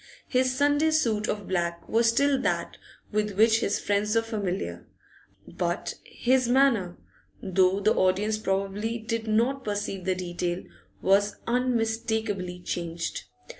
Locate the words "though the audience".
7.43-8.39